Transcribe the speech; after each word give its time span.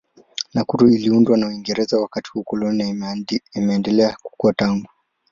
Nakuru 0.53 0.89
iliundwa 0.89 1.37
na 1.37 1.47
Uingereza 1.47 1.99
wakati 1.99 2.31
wa 2.35 2.41
ukoloni 2.41 2.93
na 2.93 3.15
imeendelea 3.55 4.17
kukua 4.23 4.53
tangu. 4.53 4.87